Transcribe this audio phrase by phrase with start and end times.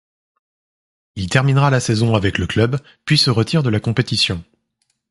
[1.15, 4.43] Il terminera la saison avec le club puis se retire de la compétition.